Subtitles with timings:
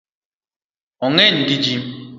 [1.05, 1.75] Ong’eny gi ji